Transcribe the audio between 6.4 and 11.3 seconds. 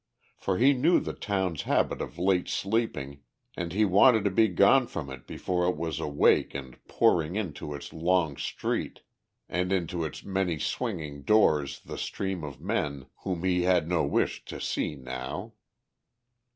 and pouring into its long street and into its many swinging